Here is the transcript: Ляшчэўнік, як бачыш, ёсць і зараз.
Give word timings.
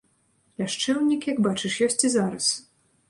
Ляшчэўнік, 0.61 1.21
як 1.33 1.41
бачыш, 1.49 1.77
ёсць 1.89 2.01
і 2.11 2.11
зараз. 2.17 2.49